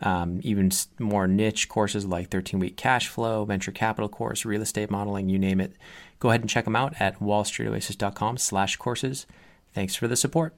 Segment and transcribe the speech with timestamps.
[0.00, 4.90] um, even more niche courses like 13 week cash flow, venture capital course, real estate
[4.90, 5.72] modeling, you name it
[6.18, 9.26] Go ahead and check them out at wallstreetoasis.com slash courses.
[9.74, 10.54] Thanks for the support.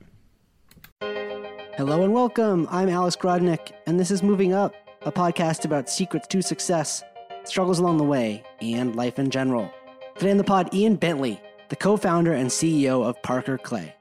[1.76, 2.66] Hello and welcome.
[2.70, 7.02] I'm Alice Grodnick, and this is Moving Up, a podcast about secrets to success,
[7.44, 9.70] struggles along the way, and life in general.
[10.16, 13.94] Today on the pod, Ian Bentley, the co-founder and CEO of Parker Clay.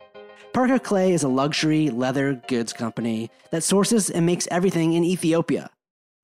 [0.57, 5.69] Parker Clay is a luxury leather goods company that sources and makes everything in Ethiopia.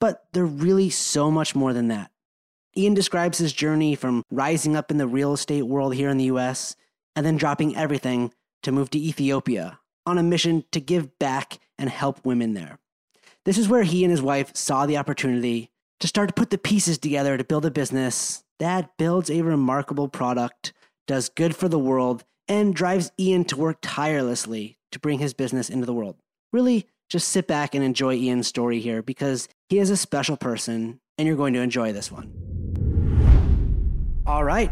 [0.01, 2.09] But they're really so much more than that.
[2.75, 6.31] Ian describes his journey from rising up in the real estate world here in the
[6.31, 6.75] US
[7.15, 8.33] and then dropping everything
[8.63, 12.79] to move to Ethiopia on a mission to give back and help women there.
[13.45, 16.57] This is where he and his wife saw the opportunity to start to put the
[16.57, 20.73] pieces together to build a business that builds a remarkable product,
[21.05, 22.23] does good for the world,
[22.53, 26.17] and drives Ian to work tirelessly to bring his business into the world.
[26.51, 30.99] Really, just sit back and enjoy Ian's story here because he is a special person
[31.17, 32.31] and you're going to enjoy this one.
[34.27, 34.71] All right.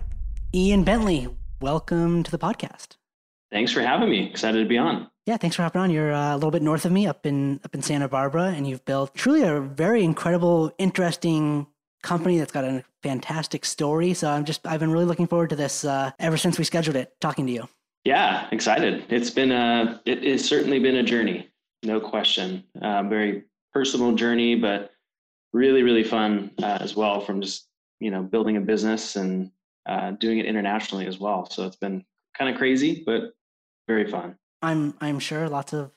[0.54, 1.28] Ian Bentley,
[1.60, 2.98] welcome to the podcast.
[3.52, 4.30] Thanks for having me.
[4.30, 5.10] Excited to be on.
[5.26, 5.90] Yeah, thanks for hopping on.
[5.90, 8.68] You're uh, a little bit north of me, up in up in Santa Barbara, and
[8.68, 11.68] you've built truly a very incredible, interesting
[12.02, 14.14] company that's got a fantastic story.
[14.14, 16.96] So I'm just I've been really looking forward to this uh, ever since we scheduled
[16.96, 17.14] it.
[17.20, 17.68] Talking to you.
[18.04, 19.06] Yeah, excited.
[19.10, 21.50] It's been a it has certainly been a journey,
[21.84, 22.64] no question.
[22.82, 23.44] Uh, very
[23.74, 24.92] personal journey, but
[25.54, 27.22] really really fun uh, as well.
[27.22, 27.68] From just
[28.00, 29.52] you know building a business and
[29.86, 31.50] uh, doing it internationally as well.
[31.50, 32.04] So it's been
[32.38, 33.34] kind of crazy, but
[33.88, 34.36] very fun.
[34.62, 35.92] I'm I'm sure lots of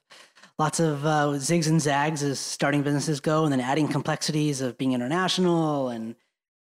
[0.58, 4.78] lots of uh, zigs and zags as starting businesses go, and then adding complexities of
[4.78, 6.14] being international and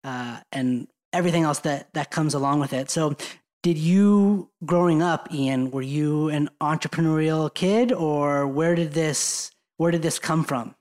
[0.05, 2.91] uh, and everything else that that comes along with it.
[2.91, 3.17] So,
[3.63, 5.71] did you growing up, Ian?
[5.71, 10.75] Were you an entrepreneurial kid, or where did this where did this come from?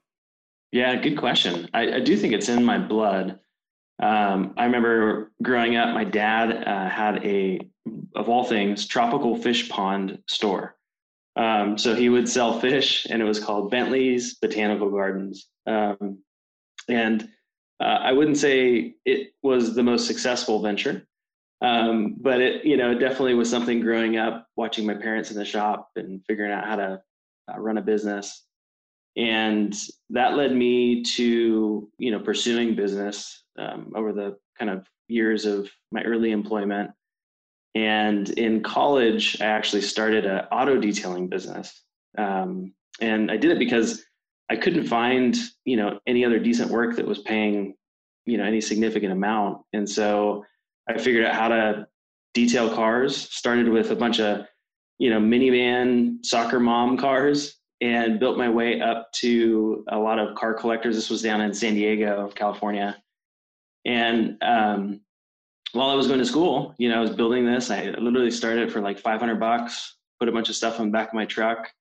[0.71, 1.69] Yeah, good question.
[1.73, 3.39] I, I do think it's in my blood.
[4.01, 7.59] Um, I remember growing up, my dad uh, had a,
[8.15, 10.75] of all things, tropical fish pond store.
[11.37, 15.47] Um, so he would sell fish, and it was called Bentley's Botanical Gardens.
[15.65, 16.19] Um,
[16.89, 17.29] and
[17.79, 21.07] uh, I wouldn't say it was the most successful venture,
[21.61, 25.37] um, but it, you know, it definitely was something growing up, watching my parents in
[25.37, 27.01] the shop and figuring out how to
[27.53, 28.47] uh, run a business
[29.17, 29.75] and
[30.11, 35.69] that led me to you know pursuing business um, over the kind of years of
[35.91, 36.91] my early employment.
[37.75, 41.83] And in college, I actually started an auto detailing business.
[42.17, 44.03] Um, and I did it because
[44.49, 45.35] I couldn't find,
[45.65, 47.75] you know, any other decent work that was paying,
[48.25, 49.61] you know, any significant amount.
[49.73, 50.45] And so
[50.89, 51.87] I figured out how to
[52.33, 54.45] detail cars, started with a bunch of,
[54.97, 60.35] you know, minivan soccer mom cars and built my way up to a lot of
[60.35, 60.95] car collectors.
[60.95, 62.97] This was down in San Diego, California.
[63.85, 65.01] And um,
[65.73, 67.69] while I was going to school, you know, I was building this.
[67.69, 71.09] I literally started for like 500 bucks, put a bunch of stuff on the back
[71.09, 71.71] of my truck,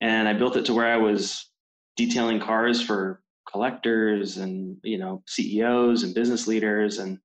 [0.00, 1.50] and I built it to where I was
[1.96, 7.18] detailing cars for collectors and you know CEOs and business leaders, and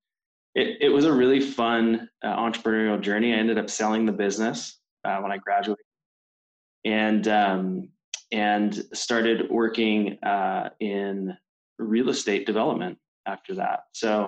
[0.56, 3.34] it, it was a really fun uh, entrepreneurial journey.
[3.34, 5.86] I ended up selling the business uh, when I graduated,
[6.86, 7.90] and um,
[8.32, 11.36] and started working uh, in
[11.80, 13.82] real estate development after that.
[13.94, 14.28] So,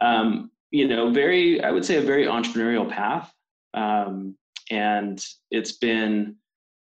[0.00, 3.32] um, you know, very, I would say a very entrepreneurial path.
[3.74, 4.36] Um,
[4.72, 6.34] and it's been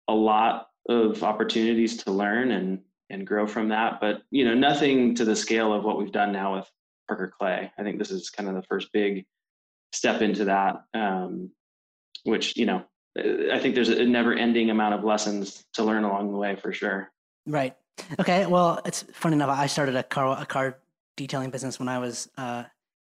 [0.07, 5.17] a lot of opportunities to learn and, and grow from that, but, you know, nothing
[5.17, 6.71] to the scale of what we've done now with
[7.09, 7.73] Parker Clay.
[7.77, 9.27] I think this is kind of the first big
[9.93, 11.51] step into that, um,
[12.23, 12.85] which, you know,
[13.19, 16.73] I think there's a never ending amount of lessons to learn along the way for
[16.73, 17.11] sure.
[17.47, 17.77] Right.
[18.21, 18.47] Okay.
[18.47, 19.51] Well, it's funny enough.
[19.51, 20.79] I started a car a car
[21.17, 22.65] detailing business when I was uh,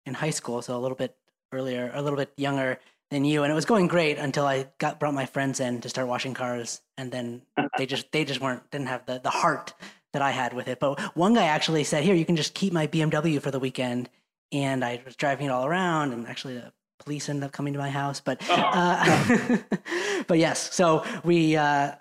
[0.05, 1.15] in high school, so a little bit
[1.51, 2.79] earlier, a little bit younger
[3.11, 5.89] than you, and it was going great until I got brought my friends in to
[5.89, 7.41] start washing cars, and then
[7.77, 9.73] they just they just weren't didn't have the the heart
[10.13, 10.79] that I had with it.
[10.79, 14.09] But one guy actually said, "Here, you can just keep my BMW for the weekend,"
[14.51, 17.79] and I was driving it all around, and actually the police ended up coming to
[17.79, 18.19] my house.
[18.19, 18.55] But oh.
[18.55, 19.57] uh,
[20.27, 21.93] but yes, so we uh,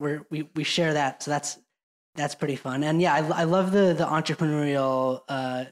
[0.00, 1.22] we we we share that.
[1.22, 1.58] So that's
[2.14, 2.82] that's pretty fun.
[2.82, 5.66] And yeah, I, I love the the entrepreneurial uh,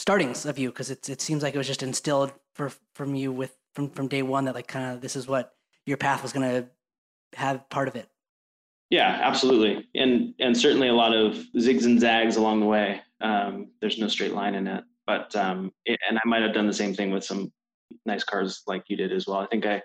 [0.00, 3.30] startings of you because it it seems like it was just instilled for from you
[3.30, 5.52] with from from day one that like kind of this is what
[5.86, 6.68] your path was going to
[7.36, 8.08] have part of it?
[8.90, 13.00] Yeah, absolutely, and and certainly a lot of zigs and zags along the way.
[13.20, 16.66] Um, there's no straight line in it, but um, it, and I might have done
[16.66, 17.52] the same thing with some
[18.06, 19.38] nice cars like you did as well.
[19.38, 19.82] I think I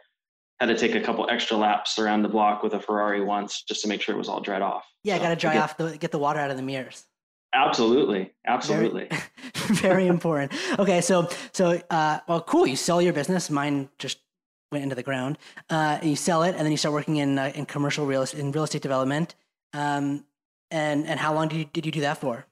[0.60, 3.82] had to take a couple extra laps around the block with a Ferrari once just
[3.82, 4.86] to make sure it was all dried off.
[5.04, 7.06] Yeah, so, got to dry get, off the get the water out of the mirrors.
[7.56, 9.08] Absolutely, absolutely.
[9.10, 10.52] Very, very important.
[10.78, 12.68] Okay, so so uh, well, cool.
[12.68, 13.50] You sell your business.
[13.50, 14.20] Mine just
[14.72, 15.38] went into the ground.
[15.70, 18.52] Uh, you sell it, and then you start working in uh, in commercial real in
[18.52, 19.36] real estate development.
[19.74, 20.26] Um,
[20.70, 22.46] and and how long did you did you do that for?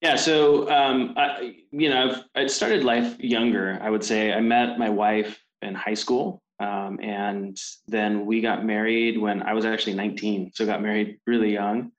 [0.00, 3.78] Yeah, so um, I, you know, I've I started life younger.
[3.80, 7.56] I would say I met my wife in high school, um, and
[7.86, 10.50] then we got married when I was actually 19.
[10.54, 11.92] So got married really young,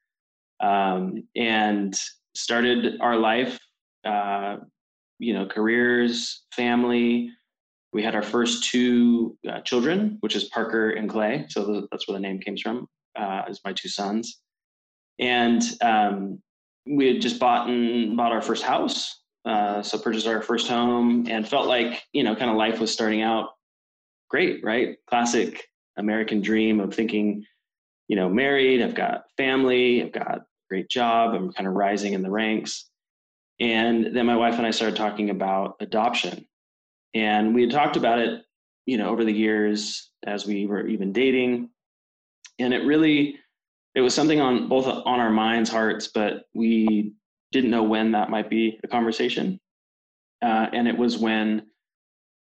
[0.59, 1.97] um, and
[2.35, 3.59] started our life.
[4.05, 4.57] Uh,
[5.19, 7.29] you know, careers, family.
[7.93, 11.45] We had our first two uh, children, which is Parker and Clay.
[11.49, 12.87] So that's where the name came from.
[13.17, 14.39] Uh, as my two sons,
[15.19, 16.41] and um,
[16.87, 19.21] we had just bought and bought our first house.
[19.45, 22.93] Uh, so purchased our first home and felt like you know kind of life was
[22.93, 23.49] starting out
[24.29, 25.65] great right classic
[25.97, 27.43] american dream of thinking
[28.07, 32.21] you know married i've got family i've got great job i'm kind of rising in
[32.21, 32.89] the ranks.
[33.59, 36.47] And then my wife and i started talking about adoption.
[37.13, 38.43] And we had talked about it
[38.85, 41.69] you know over the years as we were even dating.
[42.59, 43.39] And it really
[43.95, 47.13] it was something on both on our minds, hearts, but we
[47.51, 49.59] didn't know when that might be a conversation.
[50.41, 51.67] Uh, and it was when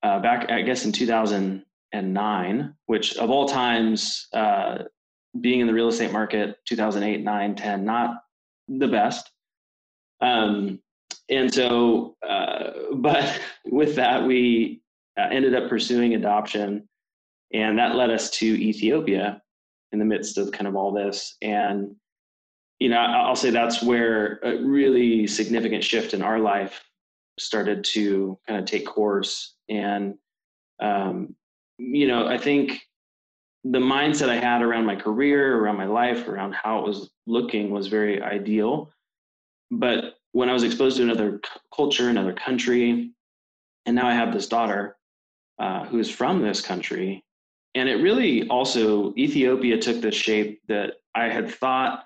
[0.02, 4.78] uh, back, I guess, in 2009, which of all times, uh,
[5.40, 8.22] being in the real estate market, 2008, 9, 10, not
[8.68, 9.30] the best.
[10.20, 10.80] Um,
[11.28, 14.82] and so, uh, but with that, we
[15.18, 16.88] uh, ended up pursuing adoption,
[17.52, 19.40] and that led us to Ethiopia
[19.92, 21.36] in the midst of kind of all this.
[21.42, 21.94] And,
[22.78, 26.82] you know, I'll say that's where a really significant shift in our life
[27.38, 29.54] started to kind of take course.
[29.68, 30.14] And,
[30.82, 31.34] um,
[31.78, 32.80] you know, I think
[33.72, 37.70] the mindset I had around my career, around my life, around how it was looking
[37.70, 38.90] was very ideal.
[39.70, 41.40] But when I was exposed to another
[41.74, 43.10] culture, another country,
[43.84, 44.96] and now I have this daughter
[45.58, 47.24] uh, who is from this country,
[47.74, 52.04] and it really also Ethiopia took the shape that I had thought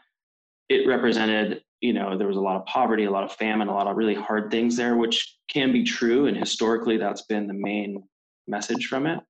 [0.69, 1.63] it represented.
[1.81, 3.97] You know, there was a lot of poverty, a lot of famine, a lot of
[3.97, 8.03] really hard things there, which can be true, and historically that's been the main
[8.47, 9.21] message from it.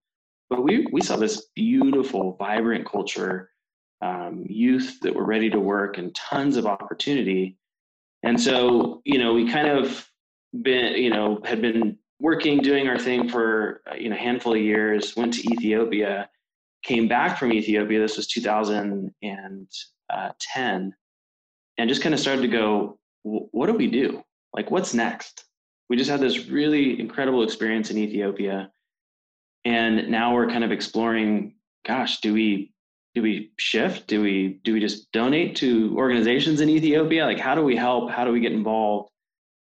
[0.51, 3.51] But we we saw this beautiful, vibrant culture,
[4.03, 7.57] um, youth that were ready to work, and tons of opportunity.
[8.23, 10.07] And so, you know, we kind of
[10.63, 14.55] been, you know, had been working, doing our thing for uh, you know a handful
[14.55, 15.17] of years.
[15.17, 16.29] Went to Ethiopia,
[16.83, 18.01] came back from Ethiopia.
[18.01, 20.95] This was 2010,
[21.79, 24.23] and just kind of started to go, what do we do?
[24.53, 25.45] Like, what's next?
[25.89, 28.71] We just had this really incredible experience in Ethiopia,
[29.65, 31.55] and now we're kind of exploring.
[31.87, 32.73] Gosh, do we
[33.15, 34.07] do we shift?
[34.07, 37.25] Do we do we just donate to organizations in Ethiopia?
[37.25, 38.11] Like, how do we help?
[38.11, 39.11] How do we get involved?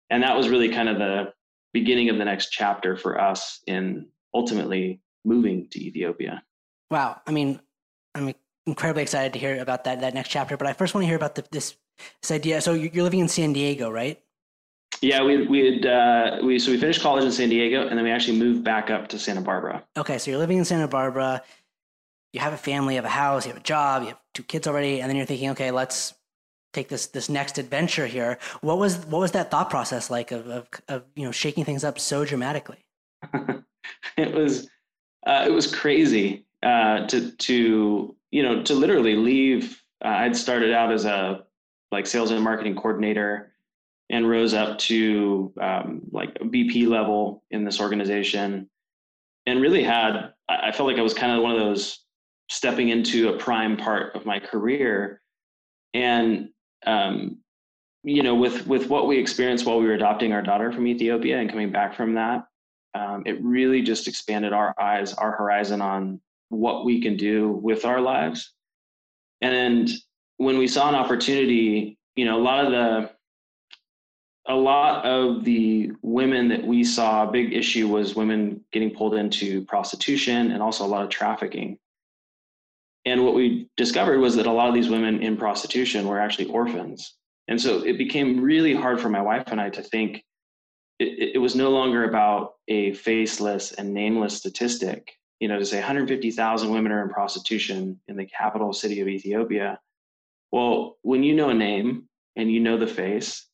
[0.10, 1.34] And that was really kind of the
[1.74, 6.42] beginning of the next chapter for us in ultimately moving to Ethiopia.
[6.90, 7.22] Wow.
[7.28, 7.60] I mean,
[8.16, 8.34] I'm
[8.66, 10.58] incredibly excited to hear about that that next chapter.
[10.58, 11.76] But I first want to hear about the, this
[12.22, 12.62] this idea.
[12.62, 14.20] So you're living in San Diego, right?
[15.02, 18.04] Yeah, we we had uh, we so we finished college in San Diego, and then
[18.04, 19.84] we actually moved back up to Santa Barbara.
[19.96, 21.44] Okay, so you're living in Santa Barbara.
[22.34, 24.44] You have a family, you have a house, you have a job, you have two
[24.44, 26.14] kids already, and then you're thinking, okay, let's
[26.74, 28.38] take this this next adventure here.
[28.62, 31.84] What was what was that thought process like of of, of you know shaking things
[31.84, 32.86] up so dramatically?
[34.18, 34.70] it was
[35.26, 39.84] uh, it was crazy uh, to to you know to literally leave.
[40.04, 41.44] Uh, I'd started out as a
[41.92, 43.54] like sales and marketing coordinator
[44.10, 48.70] and rose up to um, like VP level in this organization,
[49.46, 52.00] and really had I felt like I was kind of one of those
[52.50, 55.22] stepping into a prime part of my career
[55.94, 56.50] and
[56.86, 57.40] um,
[58.04, 61.40] you know, with with what we experienced while we were adopting our daughter from Ethiopia
[61.40, 62.46] and coming back from that,
[62.94, 67.84] um, it really just expanded our eyes, our horizon on what we can do with
[67.84, 68.54] our lives.
[69.42, 69.90] And
[70.38, 73.12] when we saw an opportunity, you know, a lot of the
[74.48, 79.14] a lot of the women that we saw, a big issue was women getting pulled
[79.14, 81.78] into prostitution and also a lot of trafficking.
[83.06, 86.50] And what we discovered was that a lot of these women in prostitution were actually
[86.50, 87.14] orphans.
[87.48, 90.24] And so it became really hard for my wife and I to think,
[91.00, 95.14] it, it was no longer about a faceless and nameless statistic.
[95.40, 99.80] You know, to say 150,000 women are in prostitution in the capital city of Ethiopia.
[100.52, 103.47] Well, when you know a name and you know the face,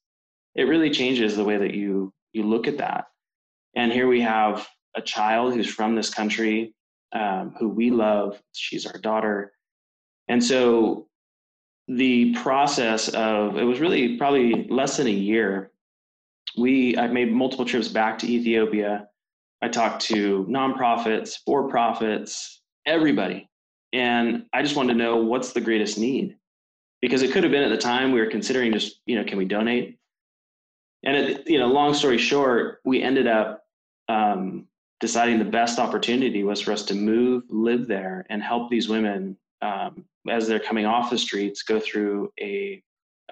[0.55, 3.05] it really changes the way that you you look at that.
[3.75, 6.73] And here we have a child who's from this country,
[7.13, 8.41] um, who we love.
[8.53, 9.53] She's our daughter,
[10.27, 11.07] and so
[11.87, 15.71] the process of it was really probably less than a year
[16.57, 19.07] we I made multiple trips back to Ethiopia.
[19.61, 23.49] I talked to nonprofits, for profits, everybody.
[23.93, 26.35] And I just wanted to know what's the greatest need.
[27.01, 29.37] Because it could have been at the time we were considering just, you know, can
[29.37, 29.97] we donate?
[31.03, 33.65] And it, you know, long story short, we ended up
[34.07, 34.67] um,
[34.99, 39.37] deciding the best opportunity was for us to move, live there, and help these women
[39.61, 42.81] um, as they're coming off the streets go through a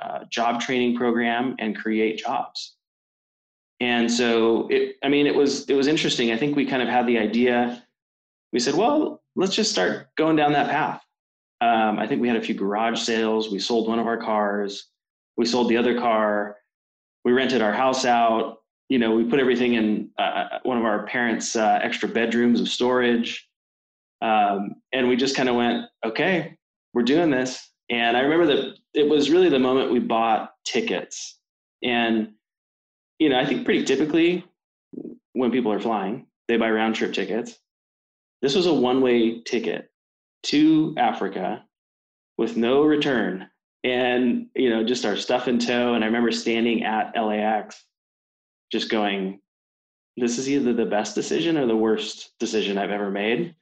[0.01, 2.75] uh, job training program and create jobs.
[3.79, 6.31] And so it i mean it was it was interesting.
[6.31, 7.83] I think we kind of had the idea.
[8.53, 11.03] We said well let's just start going down that path.
[11.61, 13.51] Um, i think we had a few garage sales.
[13.51, 14.87] We sold one of our cars.
[15.35, 16.57] We sold the other car
[17.25, 18.57] we rented our house out.
[18.89, 22.59] You know we put everything in uh, uh one of our parents uh, extra bedrooms
[22.59, 23.47] of storage.
[24.21, 26.57] Um, and we just kind of went okay
[26.93, 27.69] we're doing this.
[27.89, 31.39] And i remember that it was really the moment we bought tickets.
[31.83, 32.33] And
[33.19, 34.43] you know, I think pretty typically
[35.33, 37.59] when people are flying, they buy round trip tickets.
[38.41, 39.91] This was a one way ticket
[40.43, 41.63] to Africa
[42.37, 43.47] with no return
[43.83, 45.93] and, you know, just our stuff in tow.
[45.93, 47.83] And I remember standing at LAX
[48.71, 49.39] just going,
[50.17, 53.55] this is either the best decision or the worst decision I've ever made.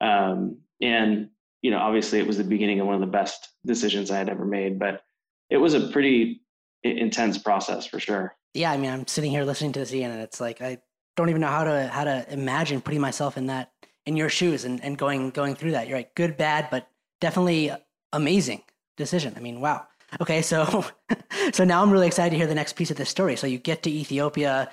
[0.00, 1.30] Um, and,
[1.62, 4.28] you know, obviously it was the beginning of one of the best decisions I had
[4.28, 5.02] ever made, but
[5.50, 6.42] it was a pretty
[6.84, 10.20] intense process for sure yeah, I mean, I'm sitting here listening to this, Ian, and
[10.20, 10.78] it's like I
[11.16, 13.72] don't even know how to how to imagine putting myself in that
[14.06, 15.88] in your shoes and, and going going through that.
[15.88, 16.88] You're like good, bad, but
[17.20, 17.70] definitely
[18.12, 18.62] amazing
[18.98, 19.32] decision.
[19.36, 19.86] I mean, wow.
[20.20, 20.84] Okay, so
[21.52, 23.36] so now I'm really excited to hear the next piece of this story.
[23.36, 24.70] So you get to Ethiopia.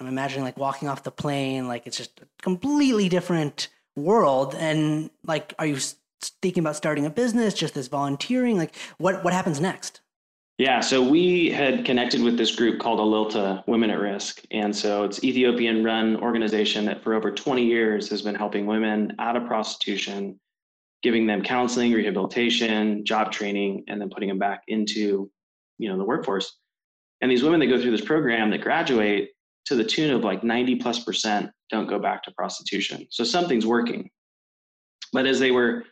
[0.00, 4.54] I'm imagining like walking off the plane, like it's just a completely different world.
[4.54, 5.78] And like, are you
[6.42, 7.54] thinking about starting a business?
[7.54, 8.58] Just this volunteering?
[8.58, 10.00] Like, what what happens next?
[10.58, 14.42] Yeah, so we had connected with this group called Ellilta Women at Risk.
[14.50, 19.14] And so it's Ethiopian run organization that for over 20 years has been helping women
[19.20, 20.40] out of prostitution,
[21.02, 25.30] giving them counseling, rehabilitation, job training, and then putting them back into,
[25.78, 26.58] you know, the workforce.
[27.20, 29.30] And these women that go through this program that graduate
[29.66, 33.06] to the tune of like 90 plus percent don't go back to prostitution.
[33.10, 34.10] So something's working.
[35.12, 35.84] But as they were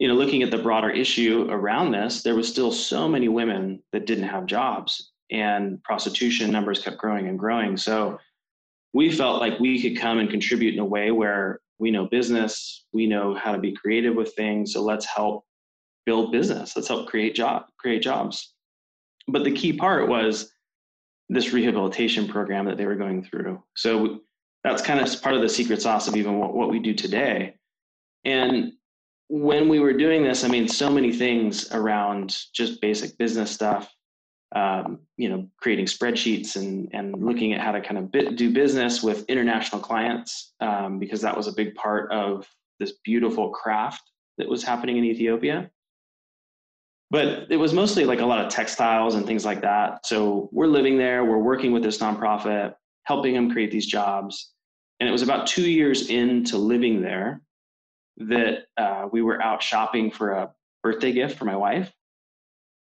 [0.00, 3.82] you know, looking at the broader issue around this, there was still so many women
[3.92, 7.76] that didn't have jobs, and prostitution numbers kept growing and growing.
[7.76, 8.18] So
[8.94, 12.84] we felt like we could come and contribute in a way where we know business,
[12.92, 14.72] we know how to be creative with things.
[14.74, 15.44] So let's help
[16.06, 16.76] build business.
[16.76, 18.54] Let's help create job create jobs.
[19.26, 20.52] But the key part was
[21.28, 23.62] this rehabilitation program that they were going through.
[23.76, 24.20] So
[24.64, 27.54] that's kind of part of the secret sauce of even what, what we do today.
[28.24, 28.72] And
[29.28, 33.94] when we were doing this, I mean, so many things around just basic business stuff,
[34.54, 38.52] um, you know, creating spreadsheets and, and looking at how to kind of bit, do
[38.52, 44.02] business with international clients, um, because that was a big part of this beautiful craft
[44.38, 45.70] that was happening in Ethiopia.
[47.10, 50.06] But it was mostly like a lot of textiles and things like that.
[50.06, 54.52] So we're living there, we're working with this nonprofit, helping them create these jobs.
[55.00, 57.42] And it was about two years into living there
[58.18, 60.50] that uh, we were out shopping for a
[60.82, 61.92] birthday gift for my wife.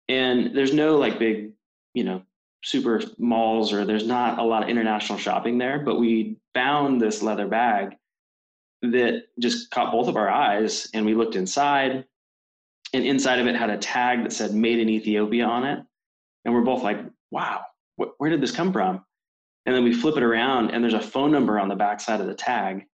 [0.09, 1.53] And there's no like big,
[1.95, 2.23] you know,
[2.65, 7.23] super malls or there's not a lot of international shopping there, but we found this
[7.23, 7.97] leather bag
[8.83, 12.05] that just caught both of our eyes and we looked inside
[12.93, 15.85] and inside of it had a tag that said made in Ethiopia on it.
[16.45, 16.99] And we're both like,
[17.31, 17.63] wow,
[18.01, 19.05] wh- where did this come from?
[19.65, 22.21] And then we flip it around and there's a phone number on the back side
[22.21, 22.87] of the tag.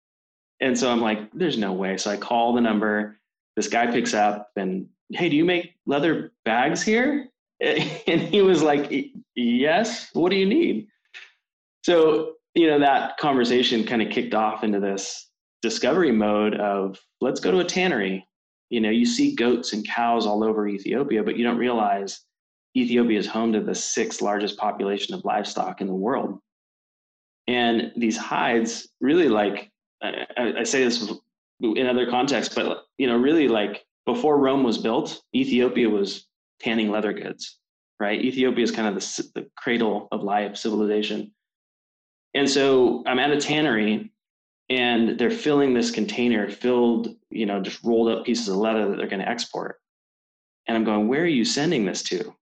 [0.60, 1.98] And so I'm like, there's no way.
[1.98, 3.18] So I call the number.
[3.56, 7.28] This guy picks up and, hey, do you make leather bags here?
[8.08, 8.92] And he was like,
[9.36, 10.10] yes.
[10.14, 10.88] What do you need?
[11.84, 15.30] So, you know, that conversation kind of kicked off into this
[15.62, 18.26] discovery mode of let's go to a tannery.
[18.70, 22.20] You know, you see goats and cows all over Ethiopia, but you don't realize
[22.76, 26.40] Ethiopia is home to the sixth largest population of livestock in the world.
[27.46, 29.70] And these hides really like
[30.02, 30.26] I,
[30.58, 31.12] I say this
[31.62, 36.26] in other contexts, but you know, really like before Rome was built, Ethiopia was
[36.60, 37.58] tanning leather goods,
[38.00, 38.20] right?
[38.20, 41.32] Ethiopia is kind of the, the cradle of life civilization.
[42.34, 44.12] And so I'm at a tannery
[44.68, 48.96] and they're filling this container filled, you know, just rolled up pieces of leather that
[48.96, 49.80] they're going to export.
[50.66, 52.34] And I'm going, where are you sending this to?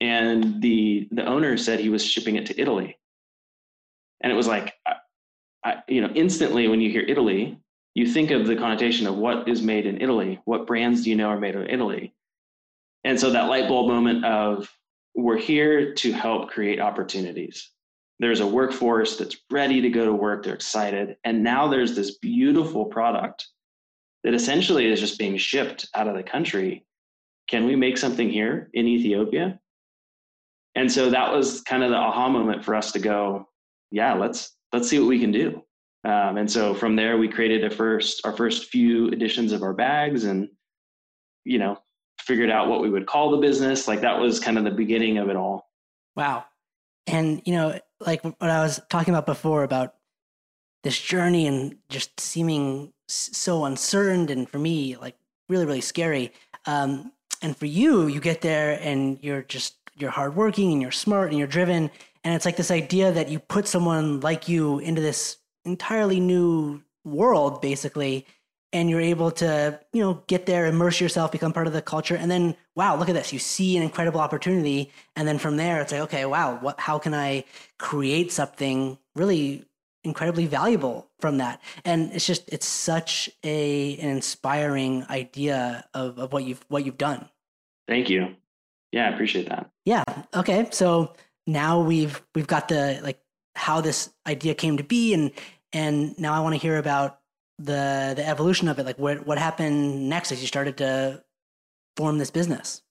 [0.00, 2.98] And the the owner said he was shipping it to Italy.
[4.22, 4.94] And it was like, I,
[5.64, 7.58] I, you know, instantly when you hear Italy,
[7.96, 10.38] you think of the connotation of what is made in Italy.
[10.44, 12.14] What brands do you know are made in Italy?
[13.04, 14.70] And so that light bulb moment of
[15.14, 17.70] we're here to help create opportunities.
[18.18, 21.16] There's a workforce that's ready to go to work, they're excited.
[21.24, 23.46] And now there's this beautiful product
[24.24, 26.84] that essentially is just being shipped out of the country.
[27.48, 29.58] Can we make something here in Ethiopia?
[30.74, 33.48] And so that was kind of the aha moment for us to go,
[33.90, 35.62] yeah, let's let's see what we can do.
[36.04, 39.72] Um, and so from there, we created a first our first few editions of our
[39.72, 40.48] bags, and
[41.44, 41.78] you know,
[42.20, 43.86] figured out what we would call the business.
[43.86, 45.70] Like that was kind of the beginning of it all.
[46.16, 46.44] Wow.
[47.06, 49.94] And, you know, like what I was talking about before about
[50.82, 55.16] this journey and just seeming so uncertain and for me, like
[55.48, 56.32] really, really scary.
[56.66, 57.12] Um,
[57.42, 61.38] and for you, you get there and you're just, you're hardworking and you're smart and
[61.38, 61.90] you're driven.
[62.24, 65.36] And it's like this idea that you put someone like you into this
[65.66, 68.26] entirely new world, basically,
[68.72, 72.16] and you're able to you know get there immerse yourself become part of the culture
[72.16, 73.32] and then wow look at this.
[73.32, 76.98] You see an incredible opportunity and then from there it's like okay wow what how
[76.98, 77.44] can i
[77.78, 79.64] create something really
[80.06, 81.60] incredibly valuable from that?
[81.84, 86.98] And it's just it's such a an inspiring idea of, of what you've what you've
[86.98, 87.28] done.
[87.86, 88.34] Thank you.
[88.92, 89.70] Yeah i appreciate that.
[89.84, 90.04] Yeah
[90.34, 91.12] okay so
[91.46, 93.20] now we've we've got the like
[93.54, 95.32] how this idea came to be and
[95.76, 97.20] and now i want to hear about
[97.58, 101.22] the the evolution of it like what what happened next as you started to
[101.96, 102.82] form this business?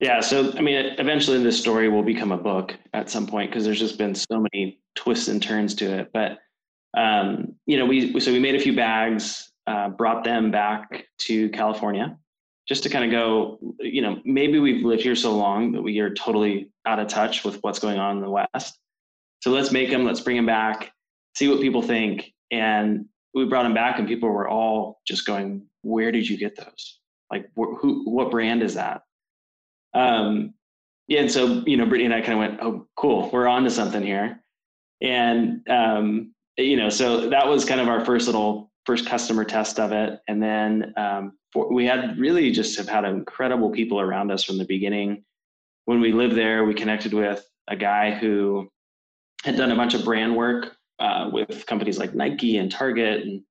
[0.00, 3.64] Yeah so i mean eventually this story will become a book at some point because
[3.64, 6.10] there's just been so many twists and turns to it.
[6.12, 6.38] But
[6.96, 11.48] um, you know we so we made a few bags uh, brought them back to
[11.50, 12.16] california
[12.68, 15.98] just to kind of go you know maybe we've lived here so long that we
[15.98, 18.78] are totally out of touch with what's going on in the west.
[19.42, 20.92] So let's make them let's bring them back
[21.36, 25.66] see what people think and we brought them back and people were all just going,
[25.82, 26.98] where did you get those?
[27.30, 29.02] Like wh- who, what brand is that?
[29.92, 30.54] Um,
[31.08, 31.20] yeah.
[31.20, 33.28] And so, you know, Brittany and I kind of went, oh, cool.
[33.30, 34.40] We're on to something here.
[35.02, 39.78] And, um, you know, so that was kind of our first little first customer test
[39.78, 40.20] of it.
[40.28, 44.56] And then um, for, we had really just have had incredible people around us from
[44.56, 45.22] the beginning.
[45.84, 48.70] When we lived there, we connected with a guy who
[49.44, 53.42] had done a bunch of brand work uh, with companies like Nike and Target, and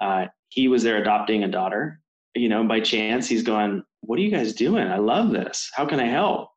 [0.00, 2.00] uh, he was there adopting a daughter.
[2.34, 4.86] You know, by chance, he's going, "What are you guys doing?
[4.86, 5.70] I love this.
[5.74, 6.50] How can I help?"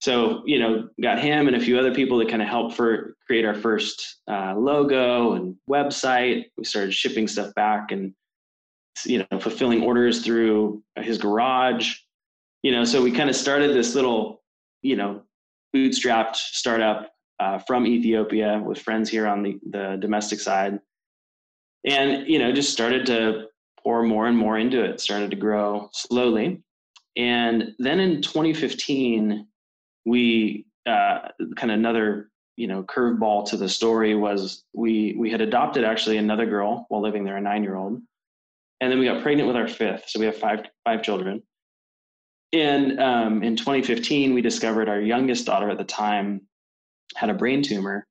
[0.00, 3.16] So, you know, got him and a few other people that kind of helped for
[3.26, 6.44] create our first uh, logo and website.
[6.56, 8.14] We started shipping stuff back and
[9.04, 11.94] you know fulfilling orders through his garage.
[12.62, 14.42] You know, so we kind of started this little,
[14.82, 15.22] you know,
[15.74, 20.78] bootstrapped startup uh, from Ethiopia with friends here on the, the domestic side.
[21.84, 23.46] And, you know, just started to
[23.82, 26.62] pour more and more into it, started to grow slowly.
[27.16, 29.46] And then in 2015,
[30.04, 35.40] we uh, kind of another, you know, curveball to the story was we we had
[35.40, 38.00] adopted actually another girl while living there, a nine year old,
[38.80, 40.04] and then we got pregnant with our fifth.
[40.08, 41.42] So we have five five children.
[42.52, 46.42] And um, in 2015, we discovered our youngest daughter at the time
[47.16, 48.06] had a brain tumor.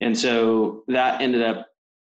[0.00, 1.68] And so that ended up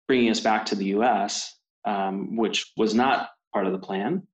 [0.07, 4.27] bringing us back to the US, um, which was not part of the plan.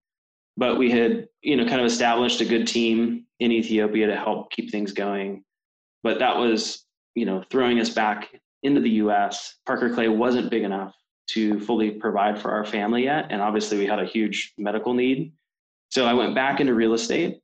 [0.56, 4.50] But we had, you know, kind of established a good team in Ethiopia to help
[4.52, 5.44] keep things going.
[6.02, 8.30] But that was, you know, throwing us back
[8.62, 9.56] into the US.
[9.66, 10.94] Parker Clay wasn't big enough
[11.26, 13.26] to fully provide for our family yet.
[13.30, 15.32] And obviously, we had a huge medical need.
[15.90, 17.40] So I went back into real estate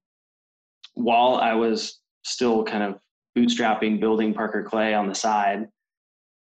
[0.94, 2.98] while I was still kind of
[3.36, 5.68] bootstrapping, building Parker Clay on the side,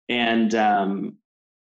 [0.10, 1.18] and um,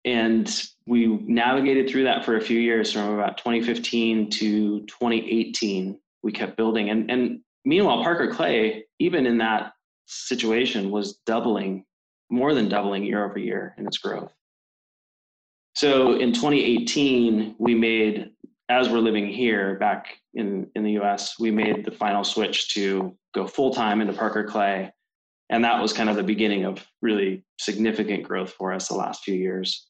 [0.05, 5.99] and we navigated through that for a few years from about 2015 to 2018.
[6.23, 9.73] We kept building, and and meanwhile, Parker Clay, even in that
[10.07, 11.85] situation, was doubling,
[12.31, 14.33] more than doubling year over year in its growth.
[15.75, 18.31] So in 2018, we made,
[18.69, 23.17] as we're living here back in, in the US, we made the final switch to
[23.35, 24.93] go full time into Parker Clay
[25.51, 29.23] and that was kind of the beginning of really significant growth for us the last
[29.23, 29.87] few years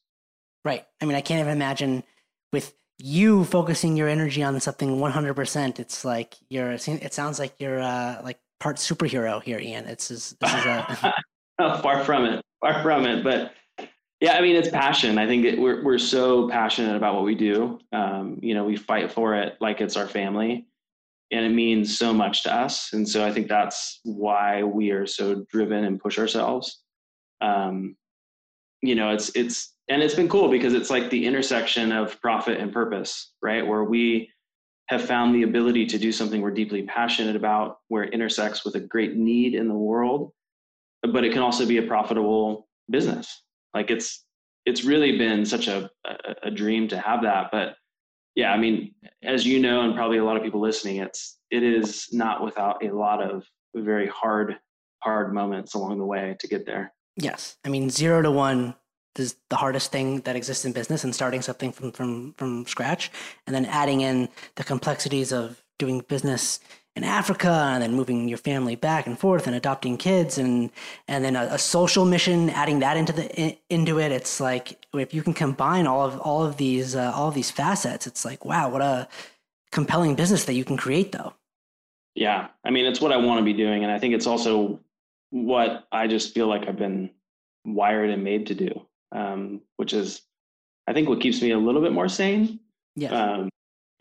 [0.65, 2.03] right i mean i can't even imagine
[2.51, 7.81] with you focusing your energy on something 100% it's like you're it sounds like you're
[7.81, 11.13] uh, like part superhero here ian it's this is a
[11.59, 13.23] oh, far from it far from it.
[13.23, 13.53] But
[14.21, 15.17] yeah, I mean, it's passion.
[15.17, 17.79] I think it, we're we're so passionate about what we do.
[17.91, 20.67] Um, you know, we fight for it like it's our family,
[21.31, 22.91] and it means so much to us.
[22.93, 26.81] And so I think that's why we are so driven and push ourselves.
[27.39, 27.95] Um,
[28.81, 32.59] you know, it's it's and it's been cool because it's like the intersection of profit
[32.59, 33.65] and purpose, right?
[33.65, 34.29] Where we
[34.87, 38.75] have found the ability to do something we're deeply passionate about, where it intersects with
[38.75, 40.31] a great need in the world,
[41.01, 43.43] but it can also be a profitable business.
[43.73, 44.25] Like it's
[44.65, 47.49] it's really been such a, a, a dream to have that.
[47.51, 47.75] But
[48.35, 51.63] yeah, I mean, as you know, and probably a lot of people listening, it's it
[51.63, 54.57] is not without a lot of very hard
[54.99, 56.93] hard moments along the way to get there.
[57.17, 58.75] Yes, I mean zero to one
[59.17, 63.11] is the hardest thing that exists in business and starting something from from from scratch
[63.45, 66.59] and then adding in the complexities of doing business
[66.95, 70.69] in Africa and then moving your family back and forth and adopting kids and
[71.07, 74.85] and then a, a, social mission adding that into the in, into it it's like
[74.93, 78.25] if you can combine all of all of these uh, all of these facets it's
[78.25, 79.07] like wow what a
[79.71, 81.33] compelling business that you can create though
[82.13, 84.77] yeah i mean it's what i want to be doing and i think it's also
[85.29, 87.09] what i just feel like i've been
[87.63, 90.21] wired and made to do um, which is,
[90.87, 92.59] I think, what keeps me a little bit more sane.
[92.95, 93.11] Yeah.
[93.11, 93.49] Um,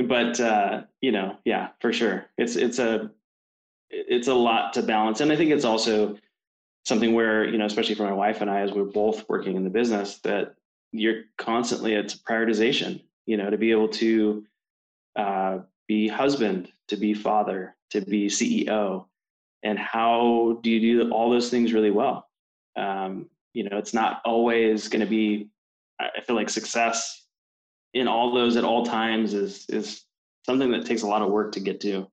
[0.07, 3.11] but uh, you know, yeah, for sure, it's it's a
[3.91, 6.19] it's a lot to balance, and I think it's also
[6.85, 9.65] something where you know, especially for my wife and I, as we're both working in
[9.65, 10.55] the business, that
[10.93, 13.03] you're constantly it's prioritization.
[13.27, 14.45] You know, to be able to
[15.17, 19.07] uh, be husband, to be father, to be CEO,
[19.63, 22.29] and how do you do all those things really well?
[22.77, 25.49] Um, you know it's not always going to be
[26.01, 27.20] i feel like success
[27.95, 30.05] in all those at all times is is
[30.47, 32.09] something that takes a lot of work to get to.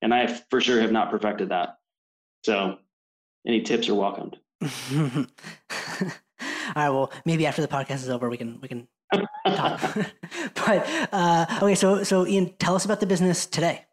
[0.00, 1.78] And i for sure have not perfected that.
[2.44, 2.78] So
[3.46, 4.38] any tips are welcomed.
[6.76, 8.88] All right well maybe after the podcast is over we can we can
[9.46, 9.80] talk.
[10.54, 13.84] But uh okay so so ian tell us about the business today.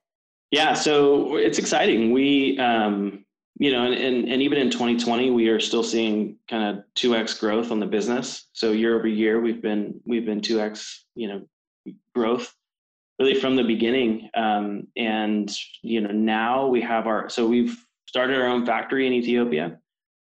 [0.51, 2.11] Yeah so it's exciting.
[2.11, 3.24] We um
[3.57, 7.39] you know, and, and, and even in 2020, we are still seeing kind of 2x
[7.39, 8.47] growth on the business.
[8.53, 12.53] So year over year, we've been we've been 2x, you know, growth
[13.17, 14.29] really from the beginning.
[14.35, 15.49] Um, and
[15.81, 19.77] you know, now we have our so we've started our own factory in Ethiopia,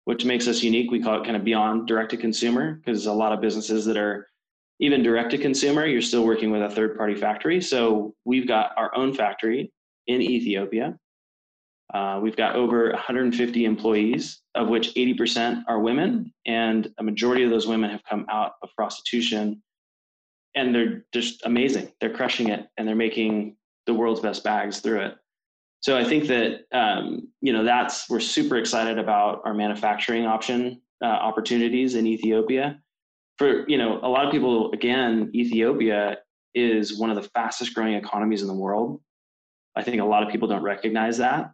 [0.04, 0.92] which makes us unique.
[0.92, 3.96] We call it kind of beyond direct to consumer because a lot of businesses that
[3.96, 4.28] are
[4.78, 7.60] even direct to consumer, you're still working with a third party factory.
[7.60, 9.72] So we've got our own factory
[10.06, 10.96] in Ethiopia
[11.94, 17.50] uh, we've got over 150 employees, of which 80% are women, and a majority of
[17.50, 19.62] those women have come out of prostitution.
[20.54, 21.92] And they're just amazing.
[22.00, 25.16] They're crushing it, and they're making the world's best bags through it.
[25.80, 30.80] So I think that um, you know that's we're super excited about our manufacturing option
[31.02, 32.80] uh, opportunities in Ethiopia.
[33.38, 36.18] For you know, a lot of people again, Ethiopia
[36.54, 39.00] is one of the fastest growing economies in the world.
[39.76, 41.52] I think a lot of people don't recognize that.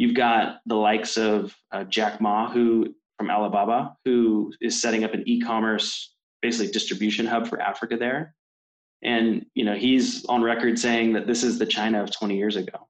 [0.00, 5.12] You've got the likes of uh, Jack Ma, who from Alibaba, who is setting up
[5.12, 8.34] an e-commerce basically distribution hub for Africa there.
[9.02, 12.56] And you know, he's on record saying that this is the China of 20 years
[12.56, 12.88] ago.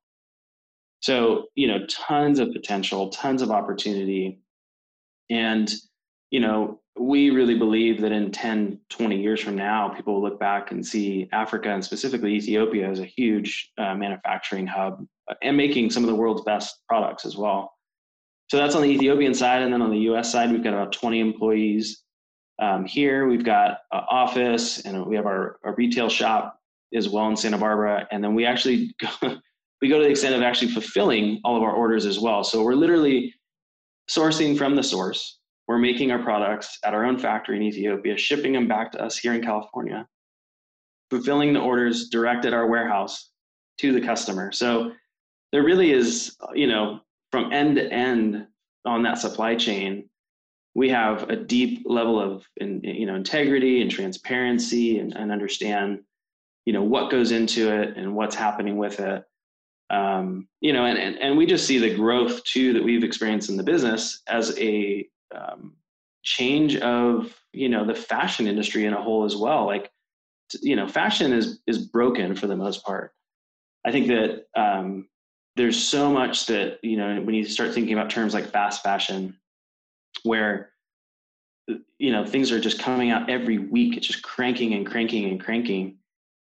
[1.01, 4.39] So, you know, tons of potential, tons of opportunity.
[5.31, 5.69] And,
[6.31, 10.39] you know, we really believe that in 10, 20 years from now, people will look
[10.39, 15.07] back and see Africa and specifically Ethiopia as a huge uh, manufacturing hub
[15.43, 17.73] and making some of the world's best products as well.
[18.51, 19.63] So that's on the Ethiopian side.
[19.63, 22.03] And then on the US side, we've got about 20 employees
[22.61, 23.27] um, here.
[23.27, 26.61] We've got an office and we have our, our retail shop
[26.95, 28.07] as well in Santa Barbara.
[28.11, 31.73] And then we actually we go to the extent of actually fulfilling all of our
[31.73, 32.45] orders as well.
[32.45, 33.33] So we're literally
[34.11, 35.40] sourcing from the source.
[35.71, 39.17] We're making our products at our own factory in Ethiopia, shipping them back to us
[39.17, 40.05] here in California,
[41.11, 43.31] fulfilling the orders direct at our warehouse
[43.79, 44.51] to the customer.
[44.51, 44.91] So
[45.53, 46.99] there really is, you know,
[47.31, 48.49] from end to end
[48.85, 50.11] on that supply chain,
[50.75, 56.01] we have a deep level of, you know, integrity and transparency and, and understand,
[56.67, 59.23] you know, what goes into it and what's happening with it.
[59.89, 63.51] Um, you know, and, and, and we just see the growth too that we've experienced
[63.51, 65.75] in the business as a um,
[66.23, 69.67] change of, you know, the fashion industry in a whole as well.
[69.67, 69.91] Like,
[70.61, 73.13] you know, fashion is is broken for the most part.
[73.85, 75.09] I think that um,
[75.57, 79.37] there's so much that you know when you start thinking about terms like fast fashion
[80.23, 80.71] where
[81.99, 85.41] you know things are just coming out every week it's just cranking and cranking and
[85.41, 85.99] cranking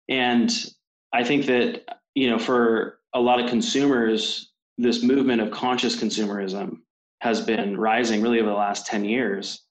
[0.08, 0.66] and
[1.12, 6.78] i think that you know for a lot of consumers this movement of conscious consumerism
[7.22, 9.62] has been rising really over the last 10 years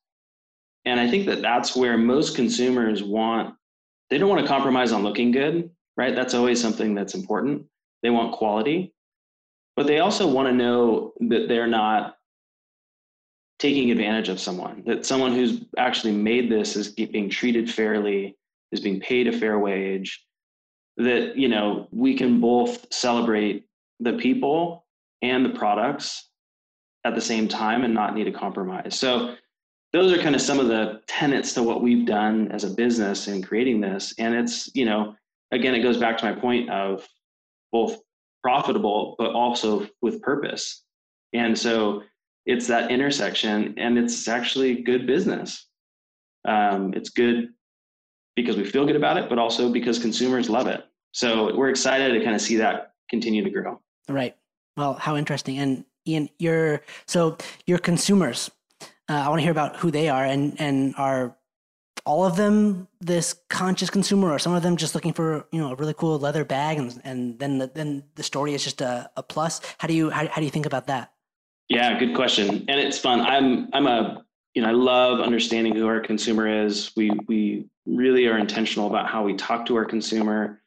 [0.86, 3.56] And I think that that's where most consumers want,
[4.10, 6.16] they don't want to compromise on looking good, right?
[6.16, 7.66] That's always something that's important.
[8.02, 8.94] They want quality,
[9.76, 12.16] but they also want to know that they're not
[13.60, 18.36] taking advantage of someone, that someone who's actually made this is being treated fairly,
[18.72, 20.26] is being paid a fair wage,
[20.98, 23.66] that, you know, we can both celebrate
[24.00, 24.88] the people
[25.22, 26.31] and the products
[27.04, 28.98] at the same time and not need to compromise.
[28.98, 29.36] So
[29.94, 33.28] those are kind of some of the tenets to what we've done as a business
[33.28, 34.14] in creating this.
[34.18, 35.16] And it's, you know,
[35.52, 37.08] again, it goes back to my point of
[37.72, 37.98] both
[38.42, 40.84] profitable, but also with purpose.
[41.34, 42.04] And so
[42.46, 45.68] it's that intersection and it's actually good business.
[46.46, 47.50] Um, it's good
[48.36, 50.84] because we feel good about it, but also because consumers love it.
[51.12, 53.82] So we're excited to kind of see that continue to grow.
[54.08, 54.36] Right.
[54.78, 55.60] Well, how interesting.
[55.60, 58.50] And Ian, your so your consumers.
[59.10, 61.36] Uh, I want to hear about who they are and and are
[62.06, 65.72] all of them this conscious consumer or some of them just looking for you know
[65.72, 69.10] a really cool leather bag and and then the, then the story is just a,
[69.18, 69.62] a plus?
[69.78, 71.12] How do you how, how do you think about that?
[71.70, 72.66] Yeah good question.
[72.68, 73.22] And it's fun.
[73.22, 76.92] I'm i'm a you know i love understanding who our consumer is.
[76.96, 80.62] We we really are intentional about how we talk to our consumer.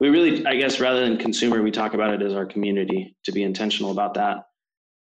[0.00, 3.32] We really i guess rather than consumer we talk about it as our community to
[3.32, 4.47] be intentional about that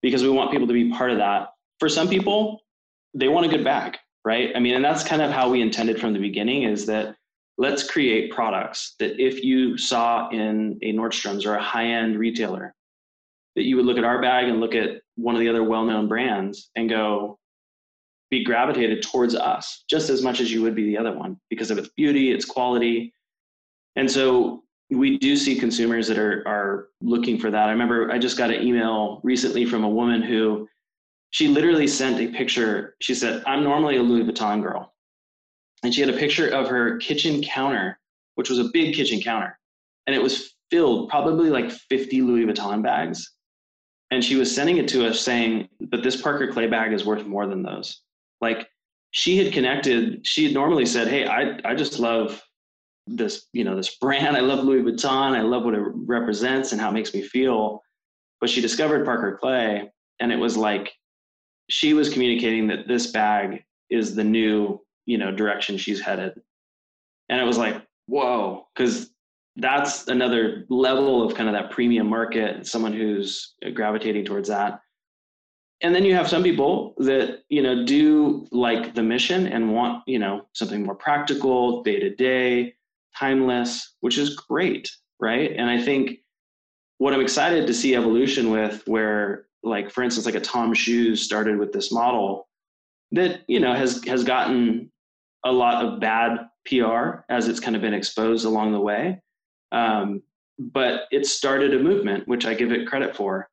[0.03, 1.49] because we want people to be part of that.
[1.79, 2.61] For some people,
[3.15, 4.51] they want a good bag, right?
[4.55, 7.17] I mean, and that's kind of how we intended from the beginning is that
[7.59, 12.75] let's create products that if you saw in a Nordstrom's or a high-end retailer,
[13.57, 16.09] that you would look at our bag and look at one of the other well-known
[16.09, 17.39] brands and go,
[18.31, 21.71] be gravitated towards us just as much as you would be the other one because
[21.71, 23.13] of its beauty, its quality.
[23.97, 27.69] And so we do see consumers that are are looking for that.
[27.69, 30.69] I remember I just got an email recently from a woman who
[31.31, 32.97] she literally sent a picture.
[33.01, 34.95] She said, "I'm normally a Louis Vuitton girl."
[35.83, 37.99] And she had a picture of her kitchen counter,
[38.35, 39.59] which was a big kitchen counter,
[40.07, 43.33] and it was filled probably like 50 Louis Vuitton bags.
[44.11, 47.27] And she was sending it to us saying, "But this Parker Clay bag is worth
[47.27, 48.03] more than those."
[48.41, 48.69] Like
[49.13, 52.43] she had connected, she had normally said, "Hey, I I just love
[53.11, 54.37] this you know this brand.
[54.37, 55.37] I love louis vuitton.
[55.37, 57.83] I love what it represents and how it makes me feel.
[58.41, 60.93] But she discovered parker clay and it was like
[61.69, 66.41] she was communicating that this bag is the new you know direction she's headed.
[67.29, 69.11] And it was like whoa because
[69.57, 74.81] that's another level of kind of that premium market someone who's gravitating towards that.
[75.83, 80.03] And then you have some people that you know do like the mission and want
[80.07, 82.75] you know something more practical day to day
[83.19, 85.53] timeless, which is great, right?
[85.57, 86.19] And I think
[86.99, 91.23] what I'm excited to see evolution with, where like for instance, like a Tom Shoes
[91.23, 92.49] started with this model
[93.13, 94.91] that you know has has gotten
[95.45, 99.21] a lot of bad PR as it's kind of been exposed along the way.
[99.73, 100.23] Um,
[100.59, 103.49] but it started a movement, which I give it credit for.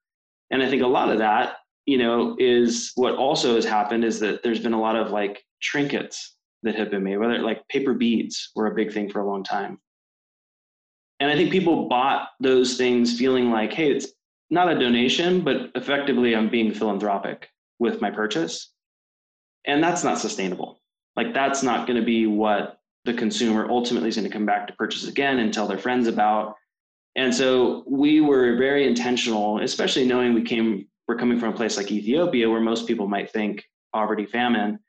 [0.51, 4.19] And I think a lot of that, you know, is what also has happened is
[4.19, 7.93] that there's been a lot of like trinkets that have been made, whether like paper
[7.93, 9.79] beads were a big thing for a long time.
[11.19, 14.07] And I think people bought those things feeling like, hey, it's
[14.49, 18.71] not a donation, but effectively I'm being philanthropic with my purchase.
[19.65, 20.81] And that's not sustainable.
[21.15, 24.67] Like that's not going to be what the consumer ultimately is going to come back
[24.67, 26.55] to purchase again and tell their friends about.
[27.15, 31.77] And so we were very intentional, especially knowing we came, we're coming from a place
[31.77, 34.79] like Ethiopia where most people might think poverty, famine.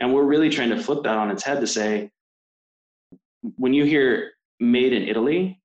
[0.00, 2.10] And we're really trying to flip that on its head to say,
[3.56, 5.60] when you hear made in Italy,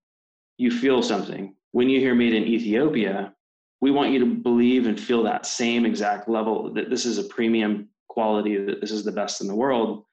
[0.58, 1.56] you feel something.
[1.72, 3.34] When you hear made in Ethiopia,
[3.82, 7.24] we want you to believe and feel that same exact level that this is a
[7.24, 10.06] premium quality, that this is the best in the world.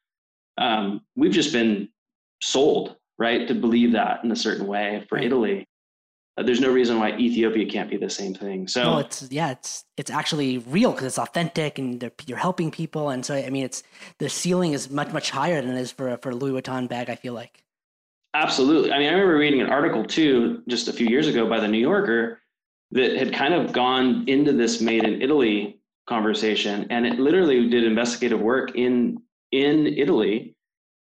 [0.57, 1.89] Um, we've just been
[2.41, 5.19] sold, right, to believe that in a certain way for.
[5.19, 5.67] Italy.
[6.39, 8.69] Uh, there's no reason why Ethiopia can't be the same thing.
[8.69, 13.11] So no, it's yeah, it's it's actually real because it's authentic and you're helping people,
[13.11, 13.83] and so I mean, it's
[14.19, 17.11] the ceiling is much much higher than it is for for a Louis Vuitton bag.
[17.11, 17.65] I feel like.
[18.35, 18.93] Absolutely.
[18.93, 21.67] I mean, I remember reading an article too, just a few years ago by the
[21.67, 22.41] New Yorker,
[22.93, 27.83] that had kind of gone into this made in Italy conversation, and it literally did
[27.83, 29.21] investigative work in
[29.51, 30.55] in Italy,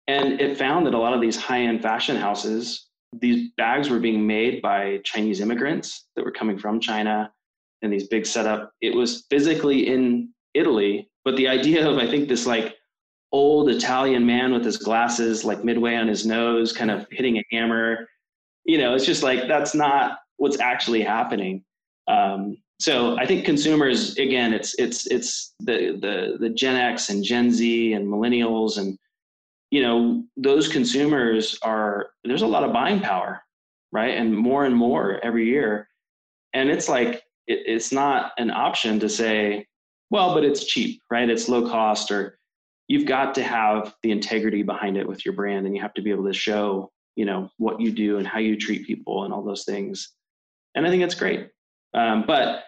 [0.09, 3.99] and it found that a lot of these high end fashion houses these bags were
[3.99, 7.33] being made by Chinese immigrants that were coming from China
[7.83, 8.73] and these big setup.
[8.81, 12.77] It was physically in Italy, but the idea of I think this like
[13.33, 17.45] old Italian man with his glasses like midway on his nose, kind of hitting a
[17.51, 18.09] hammer,
[18.65, 21.65] you know, it's just like that's not what's actually happening.
[22.09, 27.23] Um, so I think consumers again, it's it's it's the the the Gen X and
[27.23, 28.99] Gen Z and millennials and
[29.71, 33.43] you know those consumers are there's a lot of buying power,
[33.93, 34.17] right?
[34.17, 35.89] And more and more every year,
[36.53, 39.67] and it's like it, it's not an option to say,
[40.11, 41.29] well, but it's cheap, right?
[41.29, 42.39] It's low cost, or
[42.89, 46.03] you've got to have the integrity behind it with your brand, and you have to
[46.03, 49.33] be able to show you know what you do and how you treat people and
[49.33, 50.13] all those things.
[50.75, 51.49] And I think it's great.
[51.95, 52.65] Um, but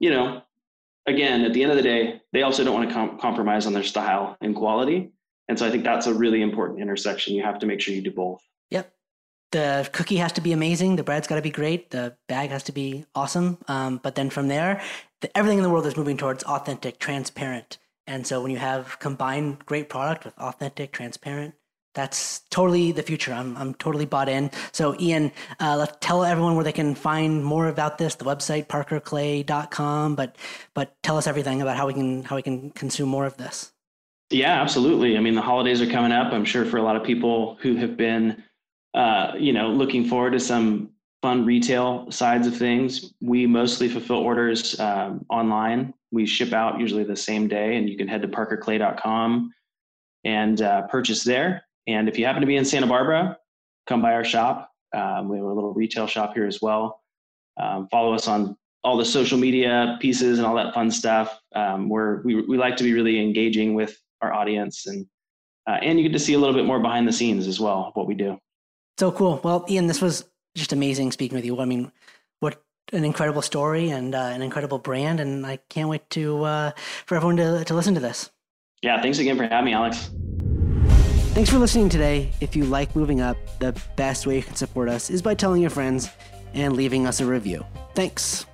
[0.00, 0.42] you know,
[1.06, 3.72] again, at the end of the day, they also don't want to com- compromise on
[3.72, 5.12] their style and quality.
[5.48, 7.34] And so I think that's a really important intersection.
[7.34, 8.42] You have to make sure you do both.
[8.70, 8.92] Yep.
[9.52, 10.96] The cookie has to be amazing.
[10.96, 11.90] The bread's got to be great.
[11.90, 13.58] The bag has to be awesome.
[13.68, 14.82] Um, but then from there,
[15.20, 17.78] the, everything in the world is moving towards authentic, transparent.
[18.06, 21.54] And so when you have combined great product with authentic, transparent,
[21.94, 23.32] that's totally the future.
[23.32, 24.50] I'm, I'm totally bought in.
[24.72, 25.30] So, Ian,
[25.60, 28.16] uh, let's tell everyone where they can find more about this.
[28.16, 30.36] The website parkerclay.com, but
[30.74, 33.72] but tell us everything about how we can how we can consume more of this.
[34.30, 35.16] Yeah, absolutely.
[35.16, 36.32] I mean, the holidays are coming up.
[36.32, 38.42] I'm sure for a lot of people who have been,
[38.94, 40.90] uh, you know, looking forward to some
[41.22, 43.14] fun retail sides of things.
[43.20, 45.94] We mostly fulfill orders um, online.
[46.10, 49.52] We ship out usually the same day, and you can head to parkerclay.com
[50.24, 51.64] and uh, purchase there.
[51.86, 53.38] And if you happen to be in Santa Barbara,
[53.86, 54.70] come by our shop.
[54.94, 57.02] Um, we have a little retail shop here as well.
[57.60, 61.40] Um, follow us on all the social media pieces and all that fun stuff.
[61.54, 65.06] Um, where we we like to be really engaging with our audience, and
[65.66, 67.90] uh, and you get to see a little bit more behind the scenes as well
[67.94, 68.38] what we do.
[68.98, 69.40] So cool.
[69.42, 71.58] Well, Ian, this was just amazing speaking with you.
[71.60, 71.90] I mean,
[72.40, 76.70] what an incredible story and uh, an incredible brand, and I can't wait to uh,
[77.06, 78.30] for everyone to to listen to this.
[78.82, 80.10] Yeah, thanks again for having me, Alex.
[81.34, 82.30] Thanks for listening today.
[82.40, 85.60] If you like moving up, the best way you can support us is by telling
[85.60, 86.08] your friends
[86.52, 87.64] and leaving us a review.
[87.94, 88.46] Thanks.